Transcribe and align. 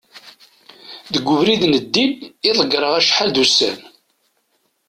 deg 1.13 1.25
ubrid 1.33 1.63
n 1.67 1.73
ddin 1.85 2.11
i 2.49 2.51
ḍegreɣ 2.59 2.93
acḥal 2.99 3.29
d 3.31 3.37
ussan 3.43 3.77